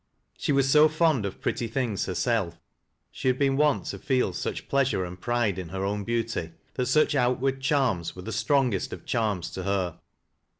She 0.35 0.51
was 0.51 0.67
so 0.67 0.89
fond 0.89 1.27
of 1.27 1.39
pretlj 1.41 1.71
things 1.71 2.07
herself, 2.07 2.59
she 3.11 3.27
had 3.27 3.37
been 3.37 3.55
wont 3.55 3.85
to 3.85 3.99
feel 3.99 4.33
such 4.33 4.67
pleasure 4.67 5.05
and 5.05 5.21
pride 5.21 5.59
in 5.59 5.69
her 5.69 5.85
own 5.85 6.03
beauty, 6.05 6.53
that 6.73 6.87
such 6.87 7.13
outward 7.13 7.59
charnig 7.59 8.11
yjere 8.15 8.25
the 8.25 8.31
strongest 8.31 8.93
of 8.93 9.05
charms 9.05 9.51
to 9.51 9.61
her. 9.61 9.99